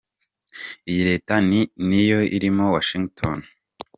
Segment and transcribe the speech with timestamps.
[0.89, 1.35] Iyi Leta
[1.87, 3.45] ni yo irimo Washington D.